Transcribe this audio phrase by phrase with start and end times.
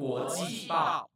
[0.00, 1.10] 国际报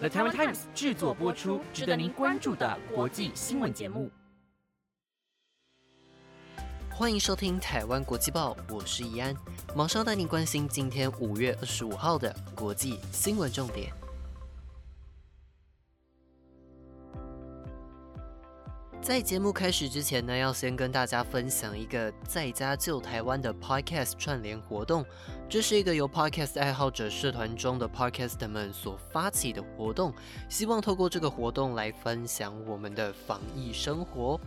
[0.00, 4.10] ，The Taiwan Times 制作播出，值得您关注的国际新闻节目。
[6.90, 9.32] 欢迎收听台湾国际报，我是怡安，
[9.72, 13.92] 马上带您关心今天五月二十五号的国际新闻重点。
[19.04, 25.04] 在节目开始之前呢，要先跟大家分享一个在家救台湾的 Podcast 串联活动。
[25.46, 30.14] 这是一个由 Podcast 爱好者社团中的 Podcast 们所发起的活动，
[30.48, 34.40] 希望透过这个活动来分享我们的防疫生活。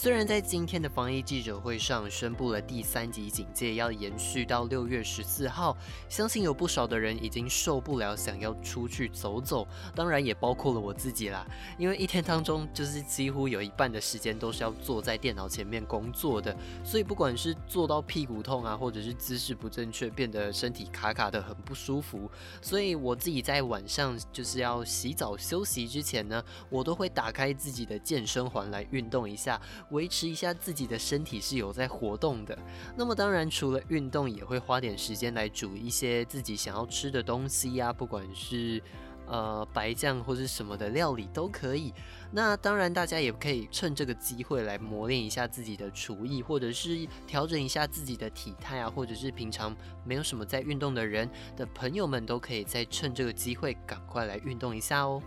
[0.00, 5.76] 虽然在今天的防疫记者会上宣布了第三级警戒要延续到六月十四号，
[6.08, 9.66] 相信有不少的人已经受不了，想要出去走走。
[9.96, 11.44] 当然也包括了我自己啦，
[11.76, 22.30] 因为一天当中就是几乎有一半的时间都是要坐在电脑前面工作的，所以不管是坐到屁股痛啊，或者是姿势不正确，变得身体卡卡的很不舒服，
[22.62, 26.40] 所以我自己在晚上就是要洗澡休息之前呢，
[26.70, 29.60] 我都会打开自己的健身环来运动一下。
[29.90, 32.58] 维持一下自己的身体是有在活动的，
[32.96, 38.82] 那么当然除了运动，也会花点时间来煮一些自己想要吃的东西呀，不管是
[39.26, 41.92] 呃白酱或者什么的料理都可以。
[42.30, 55.22] 那当然大家也可以趁这个机会来磨练一下自己的厨艺，或者是调整一下自己的体态啊，或者是平常没有什么在运动的人的朋友们，都可以再趁这个机会赶快来运动一下哦。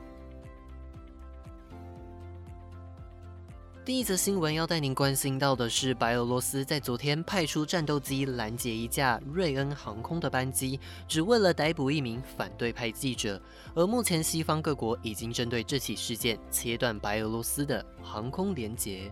[3.83, 13.41] 第一则新闻要带您关心到的是，白俄罗斯在昨天派出战斗机拦截一架瑞恩航空的班机，只为了逮捕一名反对派记者。
[13.73, 19.11] 而目前西方各国已经针对这起事件切断白俄罗斯的航空连接。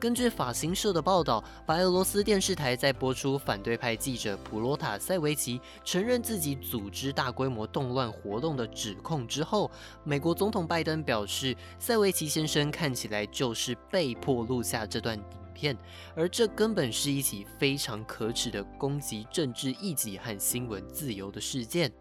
[0.00, 9.70] 根据法新社的报道，白俄罗斯电视台在播出反对派记者普罗塔塞维奇承认自己组织大规模动乱活动的指控之后，
[10.02, 15.76] 美国总统拜登表示，塞维奇先生看起来就是被迫录下这段影片，
[16.16, 21.92] 而这根本是一起非常可耻的攻击政治异己和新闻自由的事件。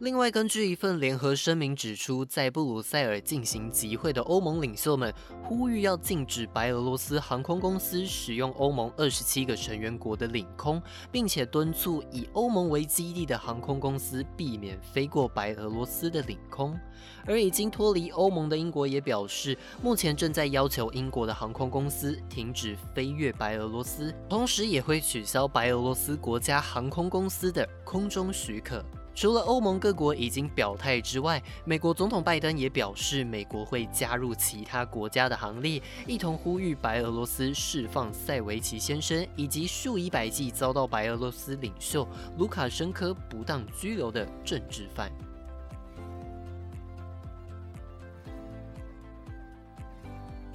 [0.00, 16.78] 另外，根据一份联合声明指出，在布鲁塞尔进行集会的欧盟领袖们呼吁要禁止白俄罗斯航空公司使用欧盟二十七个成员国的领空，并且敦促以欧盟为基地的航空公司避免飞过白俄罗斯的领空。
[17.26, 28.80] 而已经脱离欧盟的英国也表示，目前正在要求英国的航空公司停止飞越白俄罗斯，同时也会取消白俄罗斯国家航空公司的空中许可。
[29.20, 42.06] 除了欧盟各国已经表态之外，美国总统拜登也表示，美国会加入其他国家的行列，一同呼吁白俄罗斯释放塞维奇先生以及数以百计遭到白俄罗斯领袖
[42.36, 45.10] 卢卡申科不当拘留的政治犯。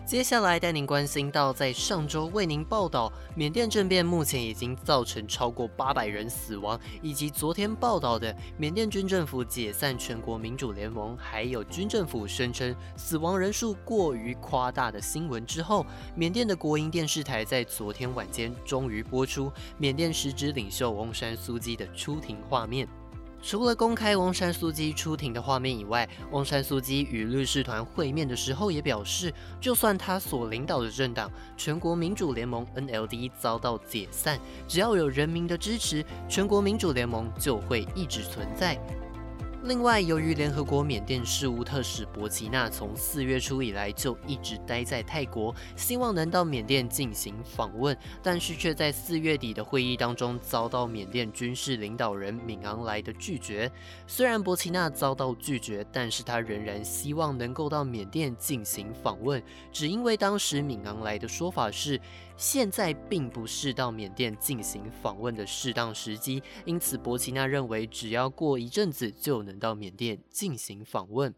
[0.05, 22.85] 接下来带您关心到，在上周为您报道缅甸政变，目前已经造成超过八百人死亡，以及昨天报道的缅甸军政府解散全国民主联盟，还有军政府声称死亡人数过于夸大的新闻之后，缅甸的国营电视台在昨天晚间终于播出缅甸实职领袖翁山苏基的出庭画面。
[23.45, 38.79] 除了公开翁山苏姬出庭的画面以外，翁山苏姬与律师团会面的时候也表示，就算他所领导的政党全国民主联盟 （NLD） 遭到解散，只要有人民的支持，全国民主联盟就会一直存在。
[39.65, 53.71] 另外，由于联合国缅甸事务特使博奇纳从四月初以来就一直待在泰国，希望能到缅甸进行访问，但是却在四月底的会议当中遭到缅甸军事领导人敏昂莱的拒绝。
[54.05, 59.41] 虽然博奇纳遭到拒绝，但是他仍然希望能够到缅甸进行访问，
[59.71, 61.97] 只因为当时敏昂莱的说法是。
[62.43, 71.33] 现在并不是到缅甸进行访问的适当时机，因此博奇纳认为只要过一阵子就能到缅甸进行访问。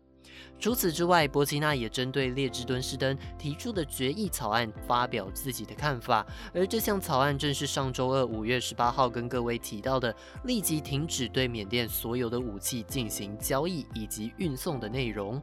[0.60, 6.26] 除此之外，博奇纳也针对列支敦士登提出的决议草案发表自己的看法，
[6.56, 10.14] 而这项草案正是上周二五月十八号跟各位提到的
[10.46, 15.40] 立即停止对缅甸所有的武器进行交易以及运送的内容。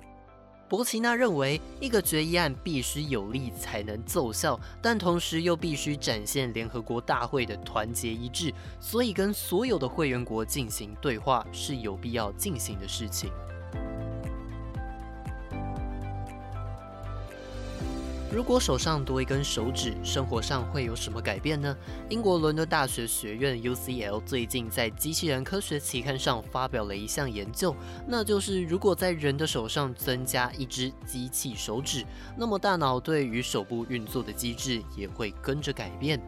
[0.73, 13.31] 博奇纳认为，一个决议案必须有力才能奏效，但同时又必须展现联合国大会的团结一致，所以跟所有的会员国进行对话是有必要进行的事情。
[18.35, 21.77] 如果手上多一根手指，生活上会有什么改变呢？
[22.09, 27.77] 英国伦敦大学学院 UCL 最近在机器人科学期刊上发表了一项研究，
[28.09, 36.19] 那就是如果在人的手上增加一只机器手指，那么大脑对于手部运作的机制也会跟着改变。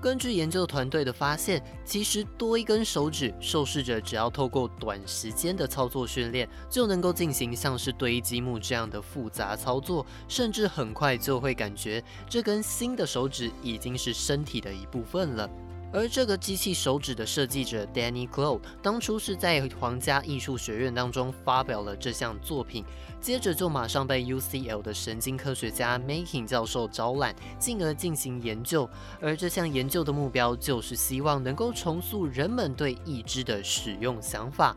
[0.00, 15.48] 根据研究团队的发现，其实多一根手指，受试者只要透过短时间的操作训练，就能够进行像是堆积木这样的复杂操作，甚至很快就会感觉这根新的手指已经是身体的一部分了。
[15.92, 22.84] 而这个机器手指的设计者 Danny Clow 当初是在皇家艺术学院当中发表了这项作品，
[23.20, 28.88] 接着就马上被 UCL 的神经科学家 Making 教授招揽，进而进行研究。
[29.20, 34.76] 而这项研究的目标就是希望能够重塑人们对义肢的使用想法。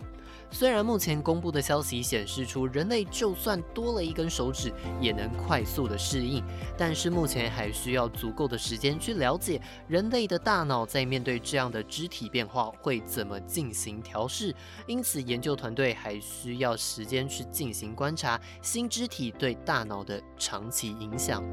[0.53, 4.71] 虽然目前公布的消息显示出人类就算多了一根手指
[5.01, 6.43] 也能快速的适应，
[6.77, 14.55] 但是目前还需要足够的时间去了解人类的大脑在面对这样的肢体变化会怎么进行调试，
[14.85, 21.43] 因此研究团队还需要时间去进行观察新肢体对大脑的长期影响。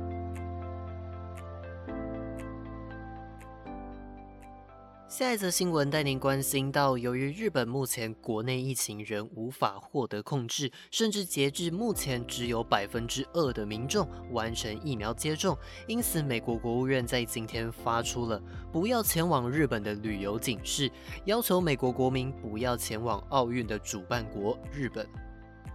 [5.10, 15.58] 下一则新闻带您关心到，由于日本目前国内疫情仍无法获得控制，甚至截至目前只有百分之二的民众完成疫苗接种，
[15.88, 18.40] 因此美国国务院在今天发出了
[18.72, 20.88] 不要前往日本的旅游警示，
[21.24, 25.04] 要求美国国民不要前往奥运的主办国日本。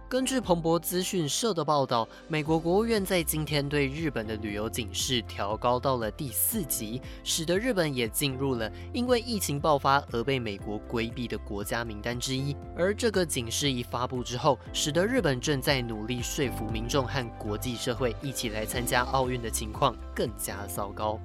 [0.08, 12.56] 根据彭博资讯社的报道，美国国务院在今天对日本的旅游警示调高到了第四级，使得日本也进入了因为疫情爆发而被美国规避的国家名单之一。
[12.76, 21.18] 而这个警示一发布之后，使得日本正在努力说服民众和国际社会一起来参加奥运的情况更加糟糕。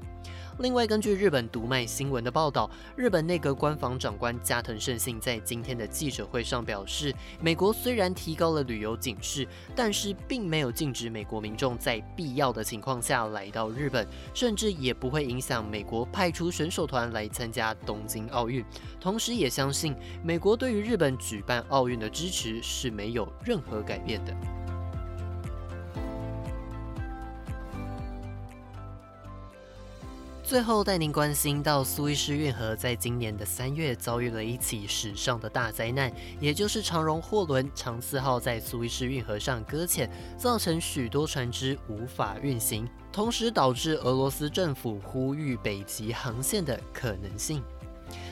[0.61, 18.63] 另外，根据日本读卖新闻的报道，日本内阁官房长官加藤胜信在今天的记者会上表示，美国虽然提高了旅游警示，但是并没有禁止美国民众在必要的情况下来到日本，甚至也不会影响美国派出选手团来参加东京奥运。
[18.99, 24.60] 同时，也相信美国对于日本举办奥运的支持是没有任何改变的。
[30.51, 36.11] 最后带您关心到苏伊士运河在今年的三月遭遇了一起史上的大灾难，
[36.41, 47.63] 也就是长荣货轮长四号在苏伊士运河上搁浅，造成许多船只无法运行，同时导致俄罗斯政府呼吁北极航线的可能性。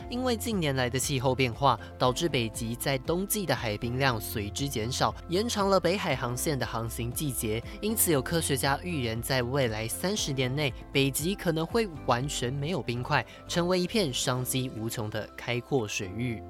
[0.10, 7.64] 因为近年来的气候变化，导致北极在冬季的海冰量随之减少，延长了北海航线的航行季节。
[7.82, 16.42] 因此，有科学家预言，在未来三十年内，北极可能会完全没有冰块，成为一片商机无穷的开阔水域。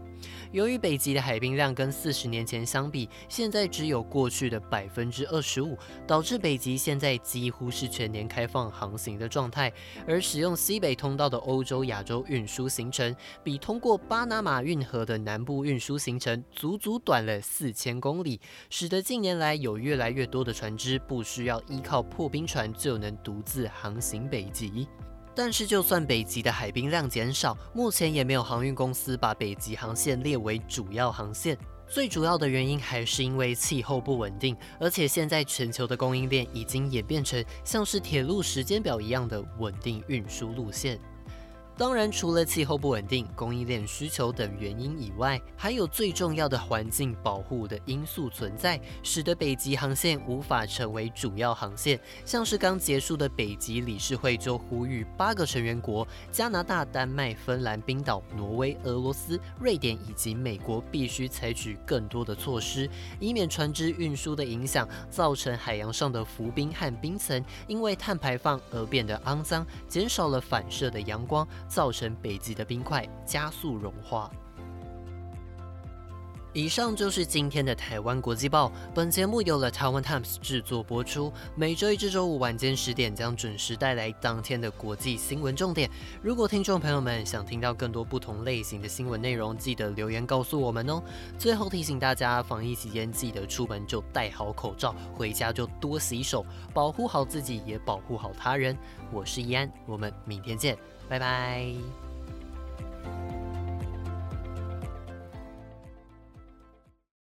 [0.52, 9.72] 由于北极的海冰量跟四十年前相比，现在只有过去的百分之二十五，导致北极现在几乎是全年开放航行的状态。
[10.06, 13.16] 而使用西北通道的欧洲亚洲运输行程，
[13.50, 24.88] 比通过巴拿马运河的南部运输行程足足短了四千公里，使得近年来有越来越多的船只不需要依靠破冰船就能独自航行北极。
[25.34, 31.58] 但是，就算北极的海冰量减少，目前也没有航运公司把北极航线列为主要航线。
[31.88, 41.00] 最主要的原因还是因为气候不稳定，而且现在全球的供应链已经演变成像是铁路时间表一样的稳定运输路线。
[41.80, 51.98] 当然，除了气候不稳定、供应链需求等原因以外，还有最重要的环境保护的因素存在，使得北极航线无法成为主要航线。
[52.26, 62.90] 像是刚结束的北极理事会就呼吁八个成员国——加拿大、丹麦、芬兰、冰岛、挪威、俄罗斯、瑞典以及美国——必须采取更多的措施，
[63.22, 71.48] 以免船只运输的影响造成海洋上的浮冰和冰层因为碳排放而变得肮脏，减少了反射的阳光。
[71.70, 74.30] 造成北极的冰块加速融化。
[76.52, 78.72] 以上就是今天的台湾国际报。
[78.92, 85.88] 本节目由了台湾 Times 制作播出，每周一至周五晚间十点将准时带来当天的国际新闻重点。
[86.24, 91.00] 如果听众朋友们想听到更多不同类型的新闻内容，记得留言告诉我们哦。
[91.38, 98.76] 最后提醒大家，防疫期间记得出门就戴好口罩，回家就多洗手，保护好自己，也保护好他人。
[99.14, 100.76] 我是易安，我们明天见。
[101.10, 102.09] 拜拜。